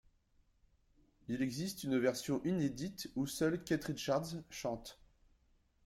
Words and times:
Il 1.27 1.43
existe 1.43 1.83
une 1.83 1.99
version 1.99 2.41
inédite 2.43 3.11
où 3.15 3.27
seul 3.27 3.63
Keith 3.63 3.83
Richards 3.83 4.33
chante. 4.49 4.99